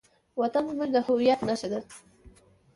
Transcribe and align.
وطن 0.41 0.63
زموږ 0.69 0.89
د 0.93 0.97
هویت 1.07 1.39
نښه 1.47 1.67
ده. 1.71 1.79